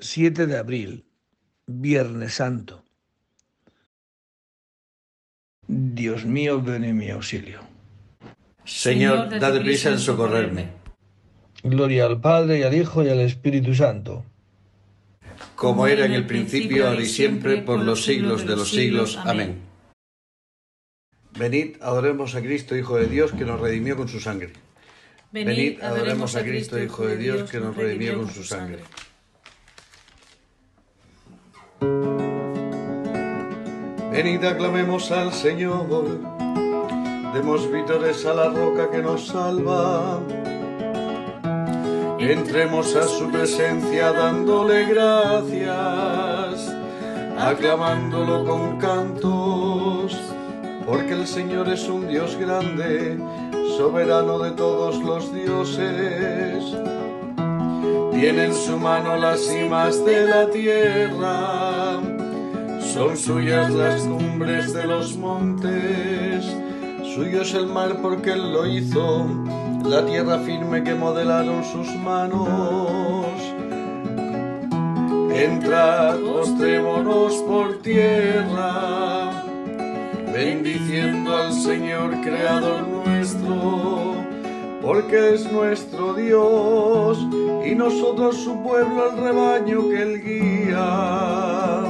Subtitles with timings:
[0.00, 1.04] 7 de abril,
[1.66, 2.84] Viernes Santo.
[5.66, 7.60] Dios mío, ven en mi auxilio.
[8.64, 10.68] Señor, date prisa en socorrerme.
[11.62, 14.24] Gloria al Padre y al Hijo y al Espíritu Santo.
[15.54, 19.18] Como era en el principio, ahora y siempre, por los siglos de los siglos.
[19.24, 19.60] Amén.
[21.38, 24.52] Venid, adoremos a Cristo, Hijo de Dios, que nos redimió con su sangre.
[25.30, 28.80] Venid, adoremos a Cristo, Hijo de Dios, que nos redimió con su sangre.
[34.22, 36.18] Venid, aclamemos al Señor,
[37.32, 40.20] demos vítores a la roca que nos salva.
[42.18, 46.76] Entremos a su presencia dándole gracias,
[47.38, 50.14] aclamándolo con cantos,
[50.84, 53.18] porque el Señor es un Dios grande,
[53.78, 56.76] soberano de todos los dioses.
[58.12, 62.09] Tiene en su mano las cimas de la tierra
[62.92, 66.44] son suyas las cumbres de los montes,
[67.14, 69.26] suyo es el mar porque él lo hizo,
[69.84, 73.28] la tierra firme que modelaron sus manos.
[75.32, 79.44] Entrad, postrémonos por tierra,
[80.32, 84.14] bendiciendo al Señor Creador nuestro,
[84.82, 87.18] porque es nuestro Dios
[87.64, 91.89] y nosotros su pueblo, el rebaño que él guía.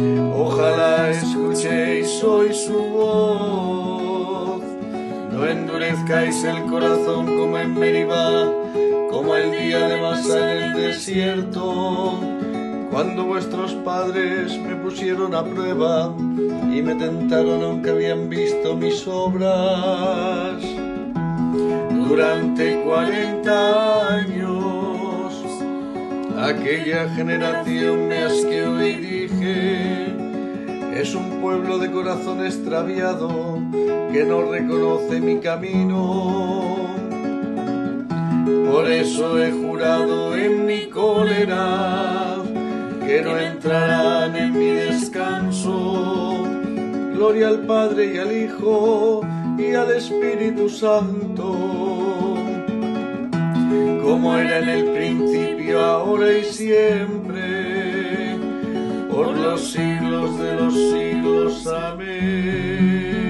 [0.00, 4.62] Ojalá escuchéis hoy su voz,
[5.32, 8.44] no endurezcáis el corazón como en Meribá,
[9.10, 12.20] como el día de Masa en el desierto,
[12.92, 20.62] cuando vuestros padres me pusieron a prueba y me tentaron aunque habían visto mis obras.
[21.90, 24.77] Durante cuarenta años,
[26.48, 30.06] aquella generación me asqueó y dije,
[30.98, 33.58] es un pueblo de corazón extraviado
[34.12, 36.76] que no reconoce mi camino.
[38.70, 42.36] Por eso he jurado en mi cólera
[43.06, 46.44] que no entrarán en mi descanso.
[47.14, 49.20] Gloria al Padre y al Hijo
[49.58, 52.36] y al Espíritu Santo,
[54.02, 58.36] como era en el principio, ahora y siempre
[59.10, 61.66] por los siglos de los siglos.
[61.66, 63.28] Amén.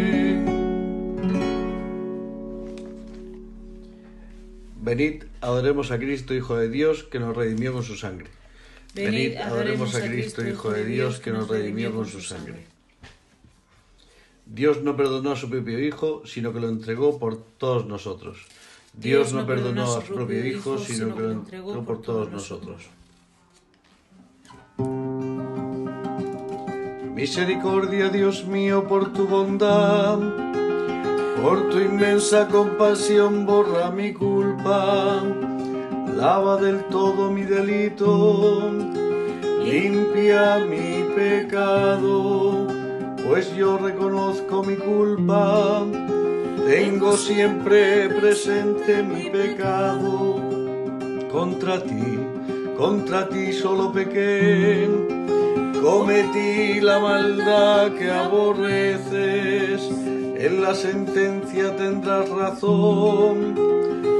[4.80, 8.28] Venid, adoremos a Cristo, Hijo de Dios, que nos redimió con su sangre.
[8.94, 12.66] Venid, adoremos a Cristo, Hijo de Dios, que nos redimió con su sangre.
[14.46, 18.46] Dios no perdonó a su propio Hijo, sino que lo entregó por todos nosotros.
[19.00, 22.88] Dios no perdonó a su propio Hijo, sino que lo entregó por todos nosotros.
[27.14, 30.18] Misericordia, Dios mío, por tu bondad,
[31.42, 35.22] por tu inmensa compasión, borra mi culpa,
[36.16, 38.72] lava del todo mi delito,
[39.64, 42.66] limpia mi pecado,
[43.28, 45.84] pues yo reconozco mi culpa,
[46.68, 50.36] tengo siempre presente mi pecado,
[51.32, 52.18] contra ti,
[52.76, 54.86] contra ti solo pequé.
[55.80, 59.80] Cometí la maldad que aborreces,
[60.36, 63.54] en la sentencia tendrás razón,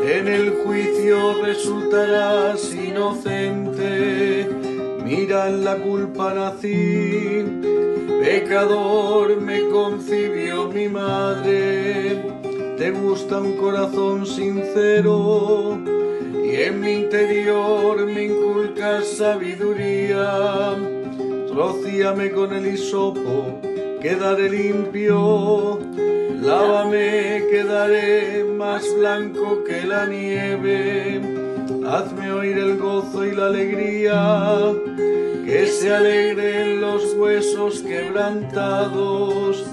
[0.06, 4.48] en el juicio resultarás inocente,
[5.04, 7.44] mira en la culpa nací,
[8.22, 10.57] pecador me concibió
[10.88, 12.22] madre,
[12.76, 15.78] te gusta un corazón sincero,
[16.44, 20.76] y en mi interior me inculcas sabiduría.
[21.54, 23.60] Rocíame con el hisopo,
[24.00, 25.80] quedaré limpio,
[26.40, 31.20] lávame, quedaré más blanco que la nieve,
[31.86, 34.72] hazme oír el gozo y la alegría,
[35.44, 39.64] que se alegren los huesos quebrantados,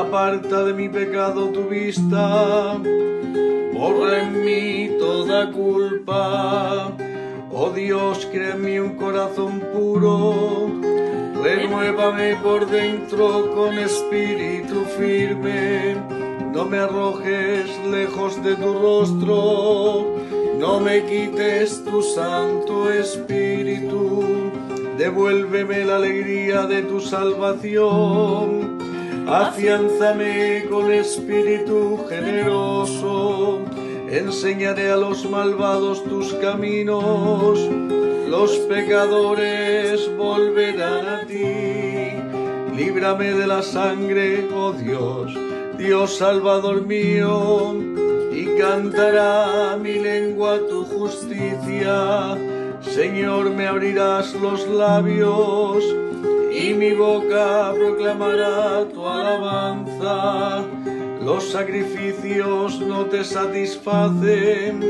[0.00, 2.78] aparta de mi pecado tu vista,
[3.72, 6.92] borra en mí toda culpa.
[7.52, 10.84] Oh Dios, créeme un corazón puro
[11.44, 15.94] Renuévame por dentro con espíritu firme,
[16.54, 20.06] no me arrojes lejos de tu rostro,
[20.58, 24.24] no me quites tu santo espíritu,
[24.96, 28.78] devuélveme la alegría de tu salvación,
[29.26, 33.60] afianzame con espíritu generoso,
[34.08, 37.58] enseñaré a los malvados tus caminos
[38.34, 42.10] los pecadores volverán a ti.
[42.74, 45.32] Líbrame de la sangre, oh Dios,
[45.78, 47.74] Dios Salvador mío,
[48.32, 52.36] y cantará mi lengua tu justicia.
[52.80, 55.84] Señor, me abrirás los labios
[56.64, 60.64] y mi boca proclamará tu alabanza.
[61.22, 64.80] Los sacrificios no te satisfacen.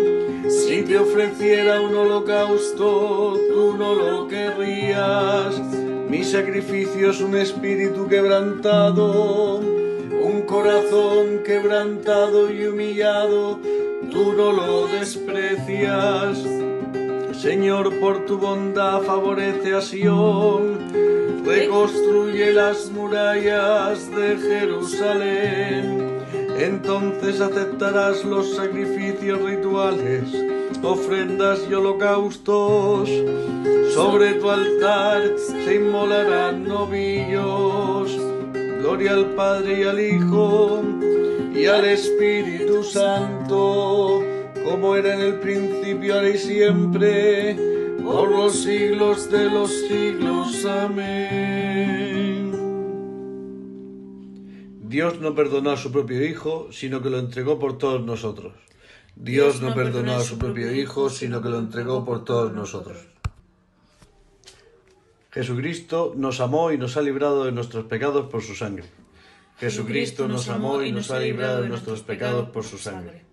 [0.49, 5.61] Si te ofreciera un holocausto, tú no lo querrías.
[6.09, 13.59] Mi sacrificio es un espíritu quebrantado, un corazón quebrantado y humillado,
[14.12, 16.38] tú no lo desprecias.
[17.32, 20.79] Señor, por tu bondad favorece a Sion,
[22.55, 26.21] las murallas de Jerusalén.
[26.56, 30.23] Entonces aceptarás los sacrificios rituales,
[30.83, 33.11] ofrendas y holocaustos.
[33.93, 38.17] Sobre tu altar se inmolarán novillos.
[38.79, 40.83] Gloria al Padre y al Hijo
[41.55, 44.23] y al Espíritu Santo,
[44.65, 47.56] como era en el principio, ahora y siempre,
[48.05, 50.65] por los siglos de los siglos.
[50.65, 51.44] Amén.
[54.94, 58.52] Dios no perdonó a su propio Hijo, sino que lo entregó por todos nosotros.
[59.17, 62.99] Dios no perdonó a su propio Hijo, sino que lo entregó por todos nosotros.
[65.32, 68.85] Jesucristo nos amó y nos ha librado de nuestros pecados por su sangre.
[69.58, 73.25] Jesucristo nos amó y nos ha librado de nuestros pecados por su sangre.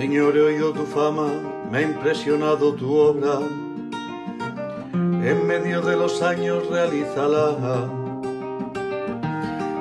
[0.00, 1.28] Señor, he oído tu fama,
[1.70, 3.38] me ha impresionado tu obra.
[4.94, 7.86] En medio de los años realízala.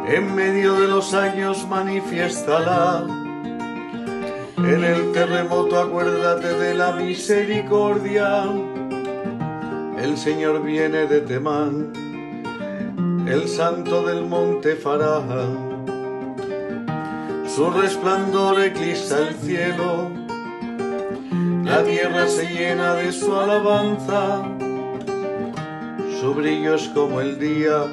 [0.10, 3.08] En medio de los años manifiéstala.
[4.58, 8.44] En el terremoto acuérdate de la misericordia.
[10.04, 11.94] El Señor viene de Temán,
[13.26, 15.69] el santo del monte Fará.
[17.60, 20.10] Su resplandor eclipsa el cielo,
[21.66, 24.48] la tierra se llena de su alabanza.
[26.22, 27.84] Su brillo es como el día,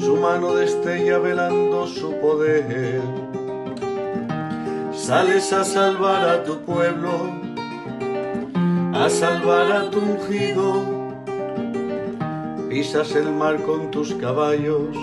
[0.00, 3.00] su mano destella velando su poder.
[4.92, 7.12] Sales a salvar a tu pueblo,
[8.92, 10.82] a salvar a tu ungido.
[12.68, 14.96] Pisas el mar con tus caballos,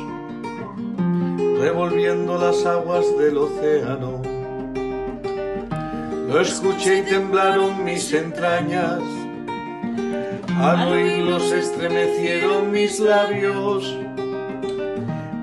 [1.59, 4.21] revolviendo las aguas del océano.
[6.27, 9.01] Lo escuché y temblaron mis entrañas,
[10.59, 13.95] al oírlo se estremecieron mis labios.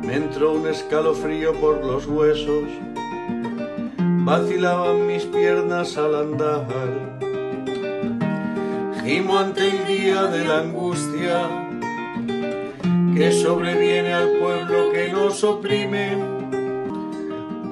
[0.03, 2.65] Me entró un escalofrío por los huesos,
[3.99, 6.67] vacilaban mis piernas al andar.
[9.05, 11.49] Gimo ante el día de la angustia
[13.15, 14.84] que sobreviene al pueblo
[15.35, 16.17] nos oprime,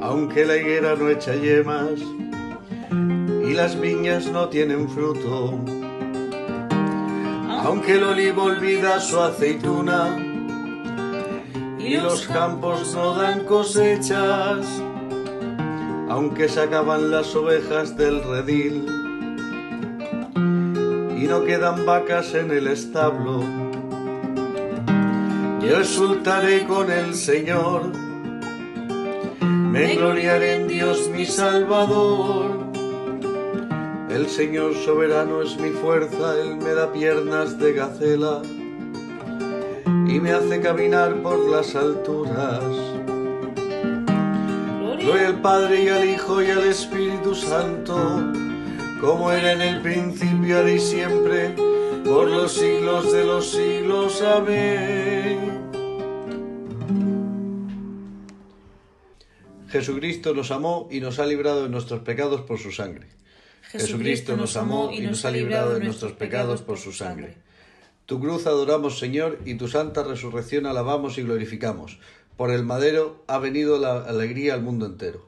[0.01, 1.93] aunque la higuera no echa yemas
[2.91, 5.61] y las viñas no tienen fruto,
[7.65, 10.19] aunque el olivo olvida su aceituna
[11.79, 14.67] y los campos no dan cosechas,
[16.09, 18.87] aunque se acaban las ovejas del redil
[21.17, 23.72] y no quedan vacas en el establo.
[25.63, 27.93] Yo exultaré con el Señor,
[29.41, 32.51] me gloriaré en Dios mi Salvador.
[34.11, 38.43] El Señor soberano es mi fuerza, Él me da piernas de gacela
[39.87, 42.65] y me hace caminar por las alturas.
[44.99, 47.97] Gloria al Padre y al Hijo y al Espíritu Santo,
[49.01, 51.55] como era en el principio, ahora y siempre,
[52.05, 54.23] por los siglos de los siglos.
[54.23, 55.52] Amén.
[59.73, 63.07] Jesucristo nos amó y nos ha librado de nuestros pecados por su sangre.
[63.63, 67.39] Jesucristo nos amó y nos ha librado de nuestros pecados por su sangre.
[68.05, 71.99] Tu cruz adoramos, Señor, y tu santa resurrección alabamos y glorificamos.
[72.37, 75.27] Por el madero ha venido la alegría al mundo entero.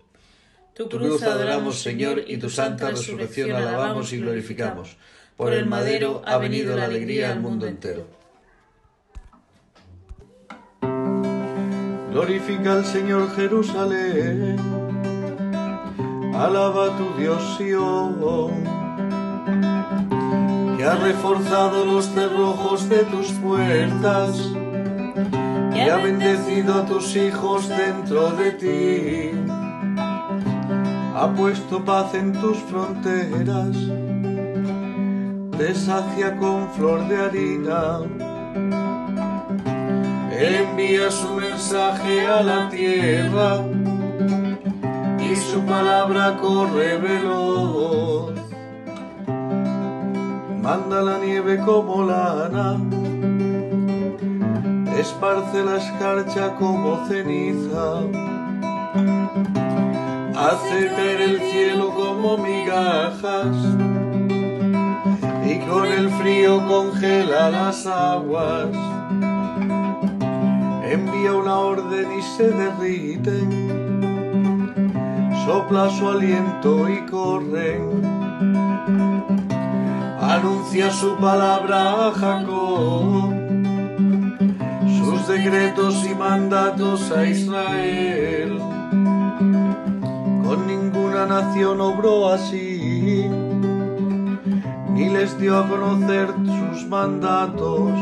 [0.74, 4.98] Tu cruz adoramos, Señor, y tu santa resurrección alabamos y glorificamos.
[5.38, 8.06] Por el madero ha venido la alegría al mundo entero.
[12.14, 14.56] Glorifica al Señor Jerusalén,
[16.32, 18.14] alaba a tu Dios Sion,
[20.76, 24.40] que ha reforzado los cerrojos de tus puertas,
[25.72, 29.30] Que y ha bendecido a tus hijos dentro de ti.
[31.16, 33.76] Ha puesto paz en tus fronteras,
[35.58, 38.23] te sacia con flor de harina.
[40.38, 43.64] Envía su mensaje a la tierra
[45.20, 48.32] y su palabra corre veloz.
[50.62, 52.78] Manda la nieve como lana
[55.04, 58.00] esparce la escarcha como ceniza,
[60.34, 63.54] hace caer el cielo como migajas
[65.44, 68.68] y con el frío congela las aguas.
[70.94, 73.48] Envía una orden y se derriten,
[75.44, 77.82] sopla su aliento y corren.
[80.20, 83.34] Anuncia su palabra a Jacob
[85.26, 88.58] decretos y mandatos a Israel.
[90.44, 93.28] Con ninguna nación obró así,
[94.90, 97.92] ni les dio a conocer sus mandatos.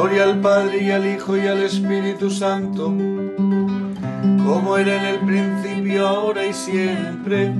[0.00, 2.84] Gloria al Padre y al Hijo y al Espíritu Santo,
[4.44, 7.52] como era en el principio, ahora y siempre,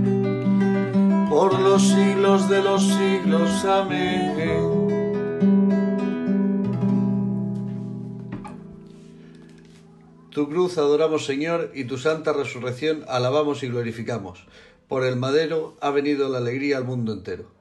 [1.28, 3.64] por los siglos de los siglos.
[3.64, 4.37] Amén.
[10.30, 14.47] Tu cruz adoramos, Señor, y tu santa resurrección alabamos y glorificamos.
[14.87, 17.58] Por el madero ha venido la alegría al mundo entero.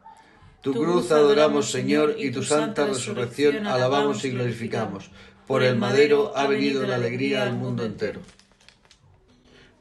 [0.61, 5.09] Tu, cruz adoramos, Señor, y tu santa resurrección alabamos y glorificamos.
[5.45, 8.19] Por el madero ha venido la alegría al mundo entero.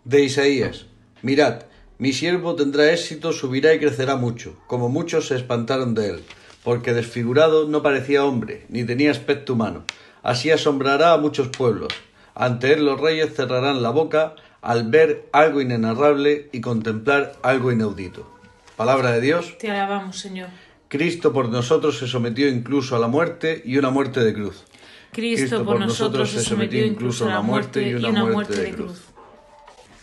[0.04, 0.86] De Isaías.
[1.22, 1.62] Mirad,
[1.98, 6.24] mi siervo tendrá éxito, subirá y crecerá mucho, como muchos se espantaron de él,
[6.62, 9.84] porque desfigurado no parecía hombre, ni tenía aspecto humano.
[10.22, 11.92] Así asombrará a muchos pueblos
[12.36, 18.30] ante él los reyes cerrarán la boca al ver algo inenarrable y contemplar algo inaudito.
[18.76, 19.56] Palabra de Dios.
[19.58, 20.50] Te alabamos, Señor.
[20.88, 24.64] Cristo por nosotros se sometió incluso a la muerte y una muerte de cruz.
[25.12, 29.04] Cristo, por, nosotros se sometió incluso a la muerte y una, muerte, de, cruz.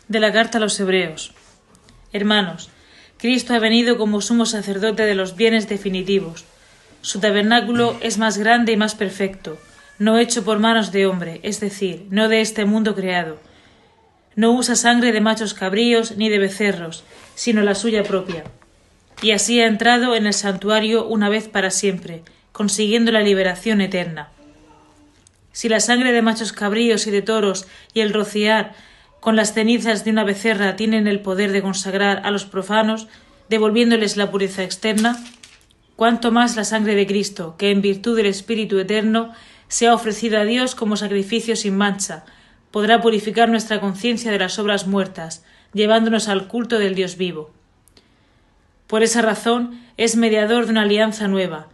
[0.07, 1.33] De la carta a los Hebreos.
[2.11, 2.69] Hermanos,
[3.17, 6.45] Cristo ha venido como sumo sacerdote de los bienes definitivos.
[7.01, 9.57] Su tabernáculo es más grande y más perfecto
[9.99, 13.37] no hecho por manos de hombre, es decir, no de este mundo creado.
[14.35, 17.03] No usa sangre de machos cabríos ni de becerros,
[17.35, 18.43] sino la suya propia.
[19.21, 24.29] Y así ha entrado en el santuario una vez para siempre, consiguiendo la liberación eterna.
[25.51, 28.73] Si la sangre de machos cabríos y de toros y el rociar
[29.19, 33.07] con las cenizas de una becerra tienen el poder de consagrar a los profanos,
[33.49, 35.17] devolviéndoles la pureza externa,
[35.95, 39.31] cuanto más la sangre de Cristo, que en virtud del Espíritu Eterno
[39.67, 42.25] se ha ofrecido a Dios como sacrificio sin mancha,
[42.71, 47.51] podrá purificar nuestra conciencia de las obras muertas, llevándonos al culto del Dios vivo.
[48.93, 51.67] Por esa razón es mediador de una alianza nueva.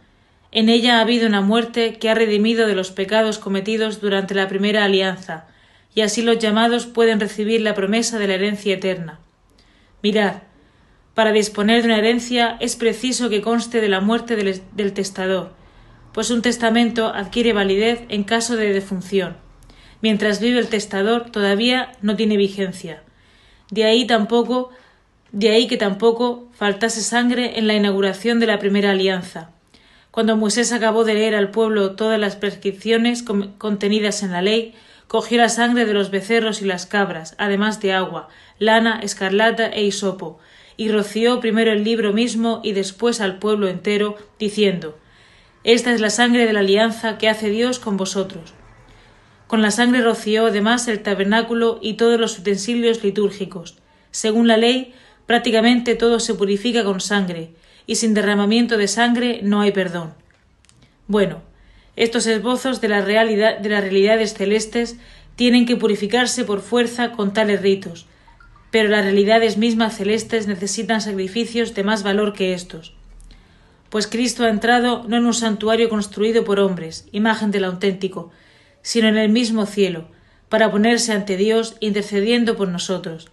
[0.52, 4.48] En ella ha habido una muerte que ha redimido de los pecados cometidos durante la
[4.48, 5.46] primera alianza,
[5.94, 9.20] y así los llamados pueden recibir la promesa de la herencia eterna.
[10.02, 10.36] Mirad,
[11.12, 15.52] para disponer de una herencia es preciso que conste de la muerte del, del testador,
[16.14, 19.36] pues un testamento adquiere validez en caso de defunción.
[20.00, 23.02] Mientras vive el testador todavía no tiene vigencia.
[23.70, 24.70] De ahí tampoco
[25.32, 29.50] de ahí que tampoco faltase sangre en la inauguración de la primera alianza.
[30.10, 34.74] Cuando Moisés acabó de leer al pueblo todas las prescripciones contenidas en la ley,
[35.06, 39.84] cogió la sangre de los becerros y las cabras, además de agua, lana, escarlata e
[39.84, 40.38] hisopo,
[40.76, 44.96] y roció primero el libro mismo y después al pueblo entero, diciendo
[45.62, 48.54] esta es la sangre de la alianza que hace Dios con vosotros.
[49.46, 53.76] Con la sangre roció además el tabernáculo y todos los utensilios litúrgicos.
[54.10, 54.94] Según la ley,
[55.30, 57.50] prácticamente todo se purifica con sangre,
[57.86, 60.14] y sin derramamiento de sangre no hay perdón.
[61.06, 61.42] Bueno,
[61.94, 64.96] estos esbozos de, la realidad, de las realidades celestes
[65.36, 68.08] tienen que purificarse por fuerza con tales ritos,
[68.72, 72.94] pero las realidades mismas celestes necesitan sacrificios de más valor que estos
[73.88, 78.30] pues Cristo ha entrado no en un santuario construido por hombres, imagen del auténtico,
[78.82, 80.06] sino en el mismo cielo,
[80.48, 83.28] para ponerse ante Dios intercediendo por nosotros.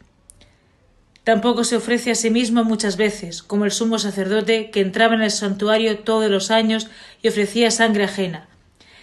[1.28, 5.22] Tampoco se ofrece a sí mismo muchas veces, como el sumo sacerdote que entraba en
[5.22, 6.88] el santuario todos los años
[7.22, 8.48] y ofrecía sangre ajena.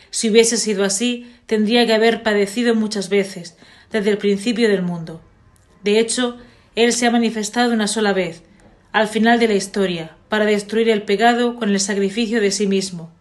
[0.08, 3.58] Si hubiese sido así, tendría que haber padecido muchas veces,
[3.92, 5.20] desde el principio del mundo.
[5.82, 6.38] De hecho,
[6.76, 8.42] Él se ha manifestado una sola vez,
[8.90, 13.12] al final de la historia, para destruir el pecado con el sacrificio de sí mismo.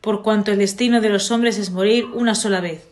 [0.00, 2.88] por cuanto el destino de los hombres es morir una sola vez,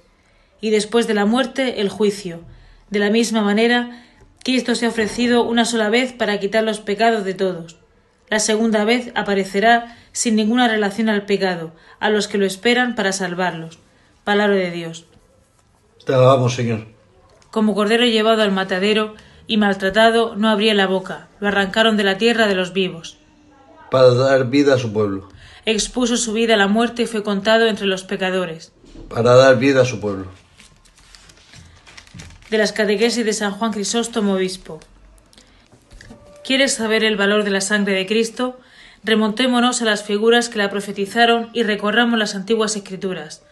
[0.60, 2.42] y después de la muerte el juicio.
[2.90, 4.04] De la misma manera,
[4.44, 7.76] Cristo se ha ofrecido una sola vez para quitar los pecados de todos.
[8.28, 13.12] La segunda vez aparecerá sin ninguna relación al pecado, a los que lo esperan para
[13.12, 13.78] salvarlos.
[14.22, 15.06] Palabra de Dios.
[16.04, 16.86] Te alabamos, Señor.
[17.50, 19.14] Como cordero llevado al matadero
[19.46, 23.16] y maltratado, no abría la boca, lo arrancaron de la tierra de los vivos.
[23.90, 25.30] Para dar vida a su pueblo.
[25.64, 28.72] Expuso su vida a la muerte y fue contado entre los pecadores.
[29.08, 30.26] Para dar vida a su pueblo.
[32.50, 34.80] De las catequesis de San Juan Crisóstomo Obispo.
[36.44, 38.60] ¿Quieres saber el valor de la sangre de Cristo?
[39.02, 43.42] Remontémonos a las figuras que la profetizaron y recorramos las antiguas escrituras.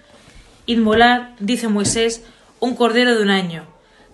[0.67, 2.23] Inmolad, dice Moisés,
[2.61, 3.67] un cordero de un año.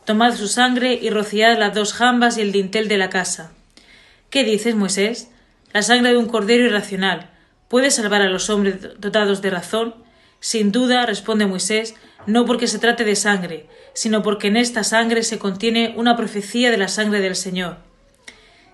[0.05, 3.51] Tomad su sangre y rociad las dos jambas y el dintel de la casa.
[4.31, 5.29] ¿Qué dices, Moisés?
[5.73, 7.31] La sangre de un cordero irracional.
[7.67, 9.97] ¿Puede salvar a los hombres dotados de razón?
[10.41, 15.23] Sin duda, responde Moisés, no porque se trate de sangre, sino porque en esta sangre
[15.23, 17.79] se contiene una profecía de la sangre del Señor.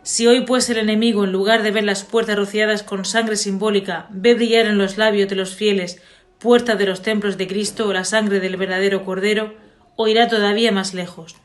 [0.02, 4.06] Si hoy pues el enemigo, en lugar de ver las puertas rociadas con sangre simbólica,
[4.10, 6.02] ve brillar en los labios de los fieles,
[6.38, 9.54] puerta de los templos de Cristo, la sangre del verdadero Cordero,
[9.96, 11.36] o irá todavía más lejos.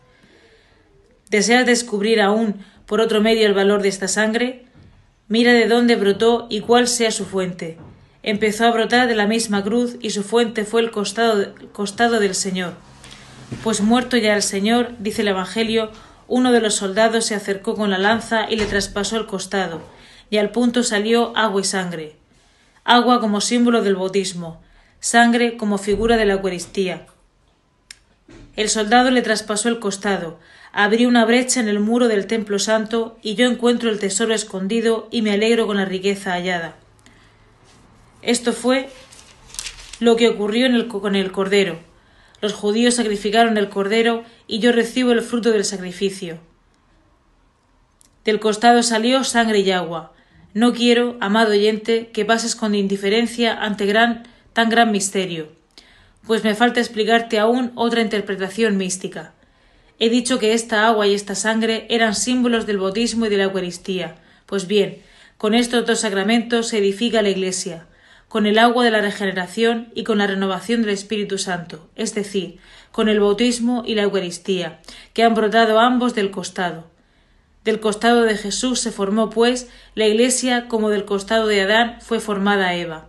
[1.29, 4.65] ¿Deseas descubrir aún por otro medio el valor de esta sangre?
[5.27, 7.77] Mira de dónde brotó y cuál sea su fuente.
[8.22, 12.74] Empezó a brotar de la misma cruz y su fuente fue el costado, del Señor.
[13.64, 15.92] Pues muerto ya el Señor, dice el Evangelio,
[16.28, 19.82] uno de los soldados se acercó con la lanza y le traspasó el costado,
[20.30, 22.16] y al punto salió agua y sangre.
[22.84, 24.62] Agua como símbolo del bautismo,
[25.00, 27.08] sangre como figura de la Eucaristía.
[28.58, 30.40] El soldado le traspasó el costado,
[30.74, 35.08] abrió una brecha en el muro del templo santo, y yo encuentro el tesoro escondido
[35.10, 36.76] y me alegro con la riqueza hallada.
[38.22, 38.90] Esto fue
[40.00, 41.80] lo que ocurrió con el cordero.
[42.42, 46.39] Los judíos sacrificaron el cordero y yo recibo el fruto del sacrificio.
[48.24, 50.13] Del costado salió sangre y agua.
[50.54, 55.50] No quiero, amado oyente, que pases con indiferencia ante gran, tan gran misterio,
[56.26, 59.34] pues me falta explicarte aún otra interpretación mística.
[60.00, 63.43] He dicho que esta agua y esta sangre eran símbolos del bautismo y de la
[63.46, 64.15] Eucaristía.
[64.46, 65.02] Pues bien,
[65.38, 67.88] con estos dos sacramentos se edifica la Iglesia,
[68.30, 72.60] con el agua de la regeneración y con la renovación del Espíritu Santo, es decir,
[72.92, 74.80] con el bautismo y la Eucaristía,
[75.13, 76.86] que han brotado ambos del costado.
[77.63, 82.20] Del costado de Jesús se formó, pues, la Iglesia como del costado de Adán fue
[82.20, 83.08] formada Eva.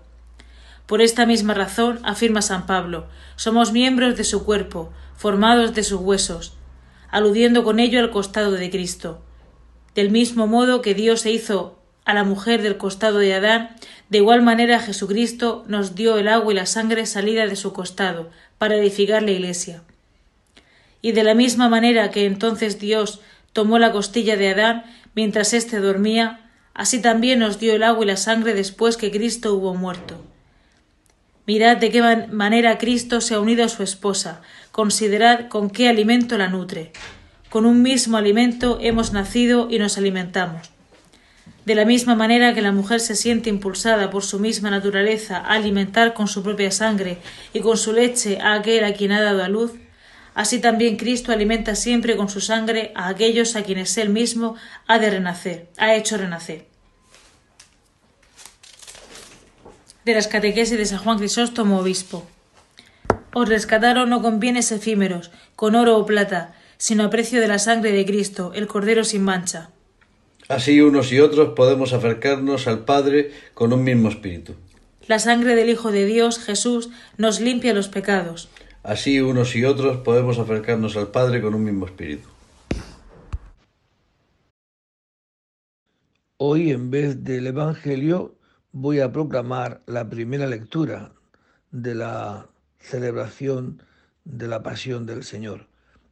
[0.87, 3.06] Por esta misma razón, afirma San Pablo,
[3.37, 6.54] somos miembros de su cuerpo, formados de sus huesos,
[7.11, 9.22] aludiendo con ello al costado de Cristo.
[9.94, 11.79] Del mismo modo que Dios se hizo
[12.10, 13.70] a la mujer del costado de Adán,
[14.08, 18.30] de igual manera Jesucristo nos dio el agua y la sangre salida de su costado,
[18.58, 19.82] para edificar la Iglesia.
[21.02, 23.20] Y de la misma manera que entonces Dios
[23.52, 28.08] tomó la costilla de Adán mientras éste dormía, así también nos dio el agua y
[28.08, 30.22] la sangre después que Cristo hubo muerto.
[31.46, 34.42] Mirad de qué manera Cristo se ha unido a su esposa,
[34.72, 36.92] considerad con qué alimento la nutre.
[37.48, 40.70] Con un mismo alimento hemos nacido y nos alimentamos.
[41.70, 45.52] De la misma manera que la mujer se siente impulsada por su misma naturaleza a
[45.52, 47.18] alimentar con su propia sangre
[47.52, 49.74] y con su leche a aquel a quien ha dado a luz,
[50.35, 54.56] así también Cristo alimenta siempre con su sangre a aquellos a quienes él mismo
[54.88, 56.66] ha de renacer, ha hecho renacer.
[60.04, 62.26] De las catequesis de San Juan Crisóstomo, obispo.
[63.33, 67.61] Os rescataron no con bienes efímeros, con oro o plata, sino a precio de la
[67.61, 69.70] sangre de Cristo, el Cordero sin mancha
[70.50, 74.56] Así unos y otros podemos acercarnos al Padre con un mismo espíritu.
[75.06, 78.48] La sangre del Hijo de Dios, Jesús, nos limpia los pecados.
[78.82, 82.28] Así unos y otros podemos acercarnos al Padre con un mismo espíritu.
[86.36, 88.34] Hoy, en vez del Evangelio,
[88.72, 91.12] voy a proclamar la primera lectura
[91.70, 92.48] de la
[92.80, 93.84] celebración
[94.24, 95.68] de la Pasión del Señor,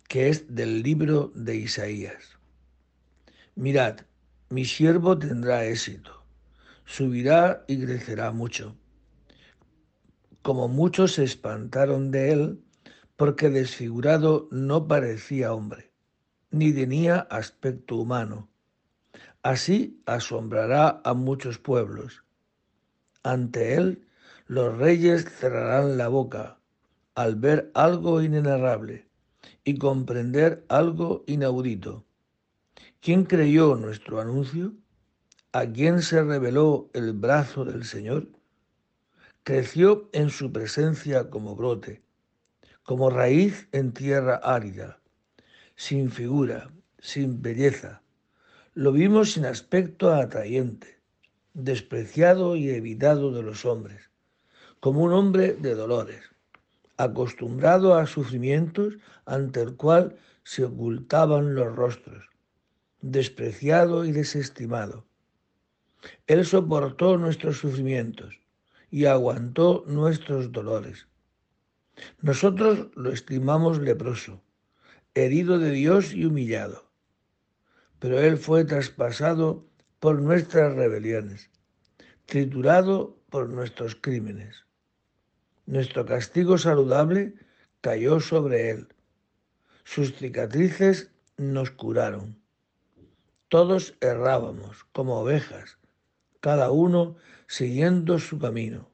[0.07, 2.39] que es del libro de Isaías.
[3.57, 4.03] Mirad,
[4.51, 6.25] mi siervo tendrá éxito,
[6.87, 8.77] subirá y crecerá mucho.
[10.41, 12.65] Como muchos se espantaron de él,
[13.17, 15.93] porque desfigurado no parecía hombre,
[16.51, 18.49] ni tenía aspecto humano.
[19.43, 22.25] Así asombrará a muchos pueblos.
[23.23, 24.07] Ante él
[24.47, 26.59] los reyes cerrarán la boca
[27.15, 29.11] al ver algo inenarrable
[29.63, 32.08] y comprender algo inaudito
[33.01, 34.75] ¿Quién creyó nuestro anuncio?
[35.53, 38.29] ¿A quién se reveló el brazo del Señor?
[39.49, 42.03] creció en su presencia como brote,
[42.83, 45.01] como raíz en tierra árida,
[45.75, 48.03] sin figura, sin belleza.
[48.75, 51.01] Lo vimos sin aspecto atrayente,
[51.55, 54.11] despreciado y evitado de los hombres,
[54.81, 56.23] como un hombre de dolores,
[56.99, 62.29] acostumbrado a sufrimientos ante el cual se ocultaban los rostros,
[63.01, 65.07] despreciado y desestimado.
[66.27, 68.41] Él soportó nuestros sufrimientos
[68.91, 71.09] y aguantó nuestros dolores.
[72.21, 74.43] Nosotros lo estimamos leproso,
[75.15, 76.89] herido de Dios y humillado,
[77.99, 79.67] pero Él fue traspasado
[79.99, 81.51] por nuestras rebeliones,
[82.27, 84.65] triturado por nuestros crímenes.
[85.67, 87.35] Nuestro castigo saludable
[87.81, 88.89] cayó sobre Él.
[89.85, 92.41] Sus cicatrices nos curaron.
[93.49, 95.79] Todos errábamos como ovejas,
[96.41, 98.91] cada uno siguiendo su camino,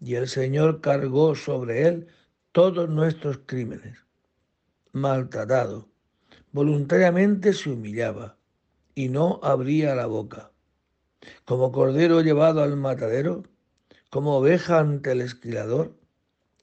[0.00, 2.06] y el Señor cargó sobre él
[2.52, 3.98] todos nuestros crímenes.
[4.92, 5.86] Maltratado,
[6.52, 8.38] voluntariamente se humillaba
[8.94, 10.50] y no abría la boca.
[11.44, 13.42] Como cordero llevado al matadero,
[14.08, 15.94] como oveja ante el esquilador,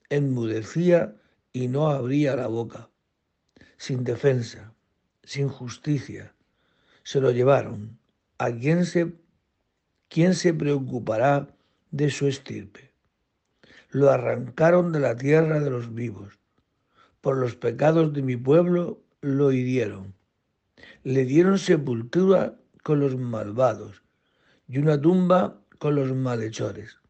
[0.10, 1.15] enmudecía
[1.53, 2.89] y no abría la boca.
[3.77, 4.73] Sin defensa,
[5.23, 6.34] sin justicia,
[7.12, 8.00] se lo llevaron.
[8.38, 9.12] ¿A quién se,
[10.08, 11.54] quién se preocupará
[11.91, 12.93] de su estirpe?
[13.89, 16.39] Lo arrancaron de la tierra de los vivos.
[17.19, 20.13] Por los pecados de mi pueblo lo hirieron.
[21.04, 24.04] Le dieron sepultura con los malvados
[24.69, 27.02] y una tumba con los malhechores,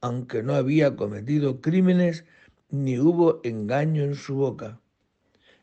[0.00, 2.24] aunque no había cometido crímenes
[2.68, 4.80] ni hubo engaño en su boca.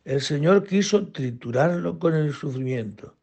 [0.06, 3.18] El Señor quiso triturarlo con el sufrimiento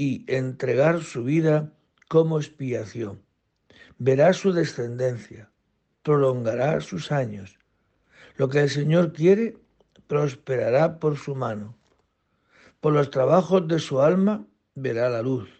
[0.00, 1.72] y entregar su vida
[2.06, 3.20] como expiación.
[3.98, 5.50] Verá su descendencia,
[6.04, 7.58] prolongará sus años.
[8.36, 9.58] Lo que el Señor quiere
[10.06, 11.76] prosperará por su mano.
[12.80, 15.50] Por los trabajos de su alma verá la luz.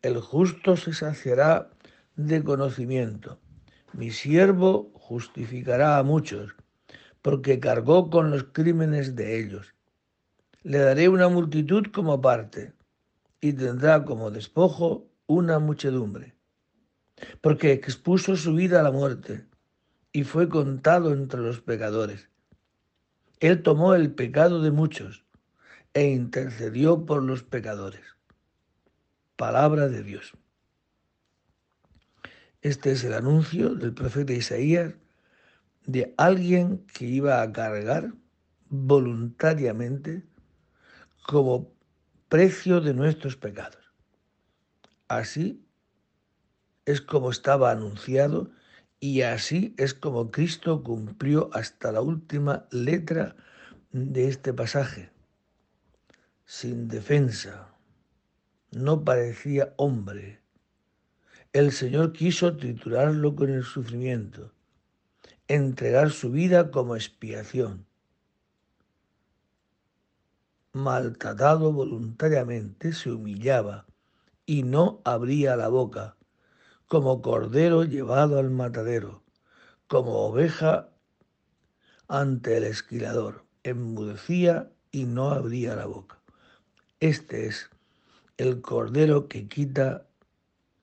[0.00, 1.70] El justo se saciará
[2.16, 3.38] de conocimiento.
[3.92, 6.56] Mi siervo justificará a muchos,
[7.20, 9.74] porque cargó con los crímenes de ellos.
[10.62, 12.72] Le daré una multitud como parte
[13.42, 16.36] y tendrá como despojo una muchedumbre,
[17.40, 19.44] porque expuso su vida a la muerte
[20.12, 22.30] y fue contado entre los pecadores.
[23.40, 25.24] Él tomó el pecado de muchos
[25.92, 28.04] e intercedió por los pecadores.
[29.34, 30.34] Palabra de Dios.
[32.60, 34.94] Este es el anuncio del profeta Isaías
[35.84, 38.14] de alguien que iba a cargar
[38.68, 40.22] voluntariamente
[41.26, 41.71] como
[42.32, 43.92] precio de nuestros pecados.
[45.06, 45.68] Así
[46.86, 48.50] es como estaba anunciado
[49.00, 53.36] y así es como Cristo cumplió hasta la última letra
[53.90, 55.10] de este pasaje.
[56.46, 57.68] Sin defensa,
[58.70, 60.40] no parecía hombre.
[61.52, 64.54] El Señor quiso triturarlo con el sufrimiento,
[65.48, 67.91] entregar su vida como expiación
[70.72, 73.86] maltratado voluntariamente, se humillaba
[74.46, 76.16] y no abría la boca,
[76.86, 79.22] como cordero llevado al matadero,
[79.86, 80.88] como oveja
[82.08, 86.20] ante el esquilador, enmudecía y no abría la boca.
[87.00, 87.70] Este es
[88.36, 90.06] el cordero que quita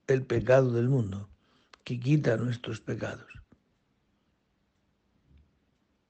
[0.08, 1.30] el pecado del mundo,
[1.84, 3.28] que quita nuestros pecados.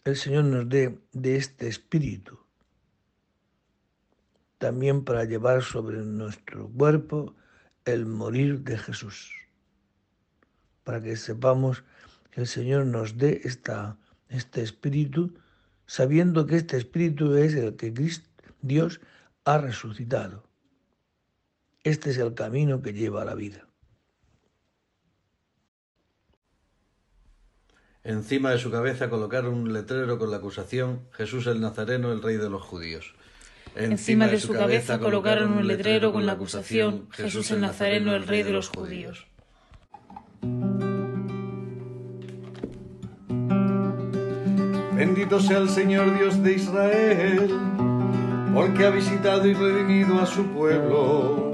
[0.03, 2.39] El Señor nos dé de este espíritu
[4.59, 7.33] también para llevar sobre nuestro cuerpo
[7.85, 9.31] el morir de Jesús,
[10.83, 11.83] para que sepamos
[12.29, 15.33] que el Señor nos dé esta, este espíritu,
[15.87, 17.91] sabiendo que este espíritu es el que
[18.61, 19.01] Dios
[19.45, 20.43] ha resucitado.
[21.83, 23.65] Este es el camino que lleva a la vida.
[28.03, 32.37] Encima de su cabeza colocaron un letrero con la acusación Jesús el Nazareno, el rey
[32.37, 33.15] de los judíos.
[33.75, 38.43] Encima de su cabeza colocaron un letrero con la acusación Jesús el Nazareno, el rey
[38.43, 39.27] de los judíos.
[44.93, 47.49] Bendito sea el Señor Dios de Israel,
[48.53, 51.51] porque ha visitado y redimido a su pueblo,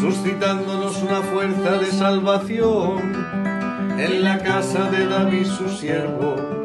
[0.00, 3.12] suscitándonos una fuerza de salvación
[3.98, 6.63] en la casa de David su siervo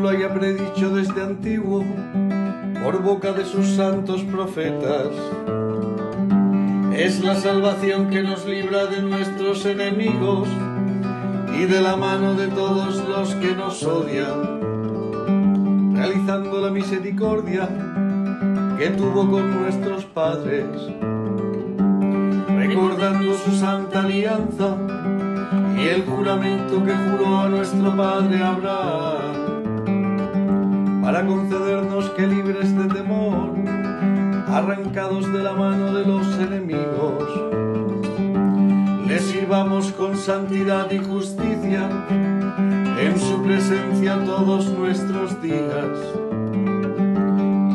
[0.00, 1.84] lo haya predicho desde antiguo
[2.82, 5.08] por boca de sus santos profetas.
[6.94, 10.48] es la salvación que nos libra de nuestros enemigos
[11.58, 14.60] y de la mano de todos los que nos odian,
[15.94, 17.68] realizando la misericordia
[18.78, 20.66] que tuvo con nuestros padres,
[22.48, 24.76] recordando su santa alianza
[25.76, 29.39] y el juramento que juró a nuestro padre Abraham,
[31.10, 33.50] para concedernos que libres de temor,
[34.46, 37.24] arrancados de la mano de los enemigos,
[39.08, 41.90] le sirvamos con santidad y justicia
[42.96, 45.98] en su presencia todos nuestros días.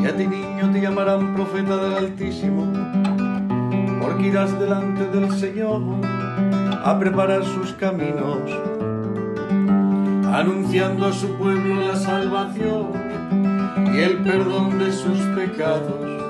[0.02, 2.72] Y a ti niño te llamarán profeta del Altísimo,
[4.00, 5.82] porque irás delante del Señor
[6.82, 8.40] a preparar sus caminos,
[10.32, 13.05] anunciando a su pueblo la salvación
[13.92, 16.22] y el perdón de sus pecados.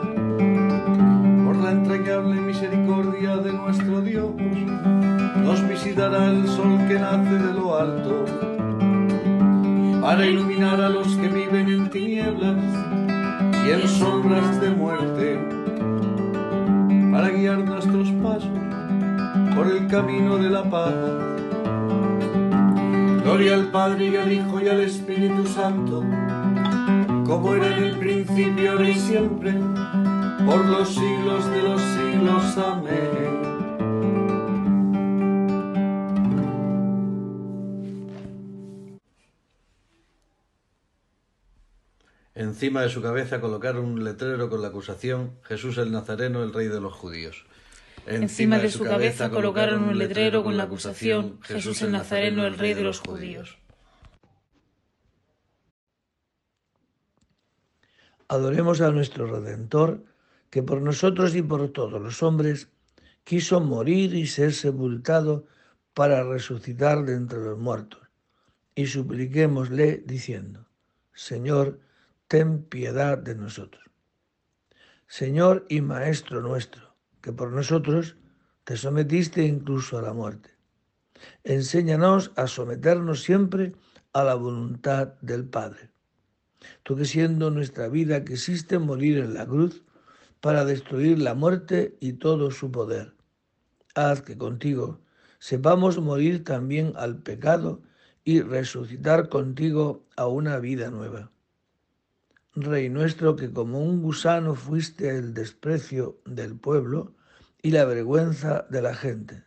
[1.45, 4.31] Por la entrañable misericordia de nuestro Dios,
[5.43, 8.25] nos visitará el sol que nace de lo alto,
[10.01, 12.57] para iluminar a los que viven en tinieblas
[13.67, 15.39] y en sombras de muerte,
[17.11, 18.51] para guiar nuestros pasos
[19.55, 20.95] por el camino de la paz.
[23.23, 26.05] Gloria al Padre y al Hijo y al Espíritu Santo,
[27.27, 29.53] como era en el principio, ahora y siempre,
[30.47, 32.59] por los siglos de los siglos.
[32.59, 33.47] Amén.
[42.35, 46.69] Encima de su cabeza colocaron un letrero con la acusación Jesús el Nazareno, el rey
[46.69, 47.45] de los judíos.
[48.07, 52.75] Encima de su cabeza colocaron un letrero con la acusación Jesús el Nazareno, el rey
[52.75, 53.59] de los judíos.
[58.29, 60.05] Adoremos a nuestro Redentor,
[60.51, 62.69] que por nosotros y por todos los hombres
[63.25, 65.47] quiso morir y ser sepultado
[65.95, 68.01] para resucitar de entre los muertos.
[68.75, 70.67] Y supliquémosle diciendo,
[71.15, 71.81] Señor,
[72.29, 73.85] ten piedad de nosotros.
[75.07, 78.17] Señor y Maestro nuestro, que por nosotros
[78.65, 80.51] te sometiste incluso a la muerte.
[81.45, 83.75] Enséñanos a someternos siempre
[84.13, 85.91] a la voluntad del Padre.
[86.83, 89.83] Tú que siendo nuestra vida quisiste morir en la cruz
[90.41, 93.15] para destruir la muerte y todo su poder.
[93.95, 95.01] Haz que contigo
[95.39, 97.83] sepamos morir también al pecado
[98.25, 101.31] y resucitar contigo a una vida nueva.
[102.55, 107.15] Rey nuestro, que como un gusano fuiste el desprecio del pueblo
[107.63, 109.45] y la vergüenza de la gente.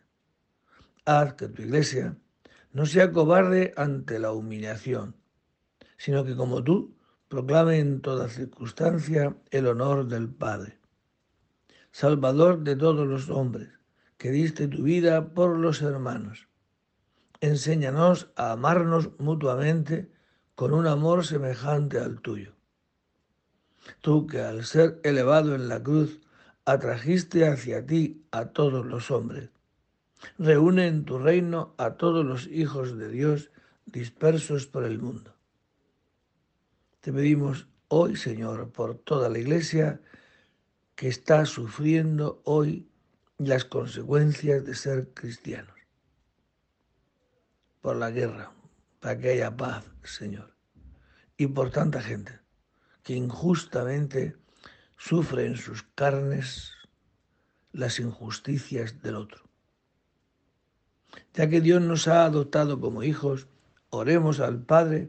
[1.04, 2.16] Haz que tu iglesia
[2.72, 5.16] no sea cobarde ante la humillación,
[5.96, 6.94] sino que como tú
[7.30, 10.80] proclame en toda circunstancia el honor del Padre.
[11.92, 13.70] Salvador de todos los hombres,
[14.18, 16.48] que diste tu vida por los hermanos.
[17.40, 20.10] Enséñanos a amarnos mutuamente
[20.56, 22.54] con un amor semejante al tuyo
[24.00, 26.20] Tú que al ser elevado en la cruz
[26.64, 29.50] atrajiste hacia ti a todos los hombres.
[30.38, 33.50] Reúne en tu reino a todos los hijos de Dios
[33.86, 35.34] dispersos por el mundo.
[37.00, 40.02] Te pedimos hoy, Señor, por toda la iglesia
[40.94, 42.90] que está sufriendo hoy
[43.38, 45.74] las consecuencias de ser cristianos.
[47.80, 48.52] Por la guerra,
[49.00, 50.54] para que haya paz, Señor.
[51.38, 52.38] Y por tanta gente
[53.02, 54.36] que injustamente
[54.98, 56.72] sufre en sus carnes
[57.72, 59.48] las injusticias del otro.
[61.32, 63.48] Ya que Dios nos ha adoptado como hijos,
[63.88, 65.08] oremos al Padre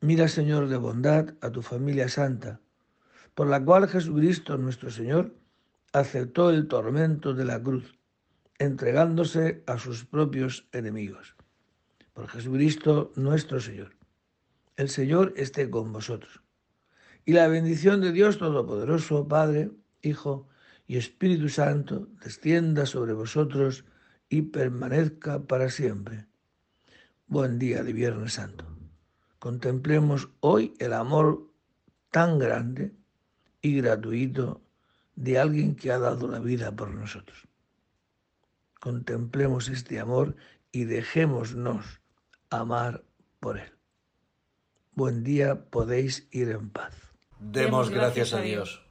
[0.00, 2.60] Mira, Señor, de bondad a tu familia santa,
[3.34, 5.34] por la cual Jesucristo nuestro Señor
[5.92, 7.98] aceptó el tormento de la cruz,
[8.58, 11.34] entregándose a sus propios enemigos.
[12.12, 13.96] Por Jesucristo nuestro Señor.
[14.76, 16.42] El Señor esté con vosotros.
[17.24, 19.70] Y la bendición de Dios Todopoderoso, Padre,
[20.02, 20.46] Hijo
[20.86, 23.86] y Espíritu Santo, descienda sobre vosotros
[24.28, 26.26] y permanezca para siempre.
[27.26, 28.75] Buen día de Viernes Santo.
[29.38, 31.46] Contemplemos hoy el amor
[32.10, 32.92] tan grande
[33.60, 34.62] y gratuito
[35.14, 37.46] de alguien que ha dado la vida por nosotros.
[38.80, 40.36] Contemplemos este amor
[40.72, 42.00] y dejémonos
[42.50, 43.04] amar
[43.40, 43.72] por él.
[44.94, 46.94] Buen día, podéis ir en paz.
[47.38, 48.82] Demos gracias a Dios.